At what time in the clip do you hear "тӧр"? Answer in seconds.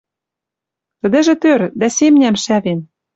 1.41-1.61